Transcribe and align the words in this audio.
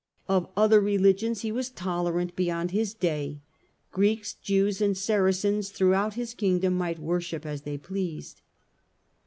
Of 0.27 0.47
other 0.57 0.81
religions 0.81 1.41
he 1.41 1.51
was 1.51 1.69
tolerant 1.69 2.35
beyond 2.35 2.71
his 2.71 2.95
day: 2.95 3.39
Greeks, 3.91 4.33
Jews 4.33 4.81
and 4.81 4.97
Saracens 4.97 5.69
throughout 5.69 6.15
his 6.15 6.33
Kingdom 6.33 6.73
might 6.75 6.97
worship 6.97 7.45
as 7.45 7.61
they 7.61 7.77
pleased. 7.77 8.41